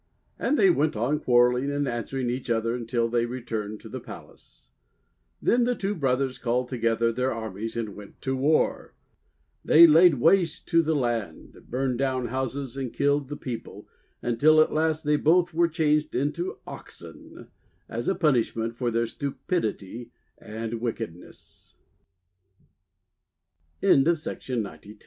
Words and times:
And 0.39 0.57
they 0.57 0.71
went 0.71 0.95
on 0.95 1.19
quarrelling 1.19 1.69
and 1.69 1.87
answering 1.87 2.27
each 2.31 2.49
other 2.49 2.73
until 2.73 3.07
they 3.07 3.27
returned 3.27 3.81
to 3.81 3.87
the 3.89 3.99
palace. 3.99 4.71
Then 5.39 5.63
the 5.63 5.75
two 5.75 5.93
brothers 5.93 6.39
called 6.39 6.69
together 6.69 7.11
their 7.11 7.31
armies 7.31 7.77
and 7.77 7.95
went 7.95 8.19
to 8.23 8.35
war. 8.35 8.95
They 9.63 9.85
laid 9.85 10.15
waste 10.15 10.65
the 10.65 10.77
BOYS 10.79 10.85
WHO 10.85 10.85
BECAME 10.95 10.97
PLEIADES 10.97 11.51
255 11.51 11.53
land, 11.63 11.69
burned 11.69 11.99
down 11.99 12.27
houses, 12.29 12.75
and 12.75 12.91
killed 12.91 13.29
the 13.29 13.37
peo 13.37 13.59
ple, 13.59 13.87
until 14.23 14.59
at 14.59 14.73
last 14.73 15.03
they 15.03 15.17
both 15.17 15.53
were 15.53 15.67
changed 15.67 16.15
into 16.15 16.57
Oxen, 16.65 17.49
as 17.87 18.07
a 18.07 18.15
punishment 18.15 18.75
for 18.75 18.89
their 18.89 19.05
stupidit 19.05 20.07